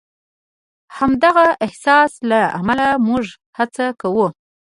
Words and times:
د 0.03 0.03
همدغه 0.97 1.45
احساس 1.65 2.11
له 2.29 2.39
امله 2.59 2.89
موږ 3.07 3.25
هڅه 3.57 3.85
کوو. 4.01 4.27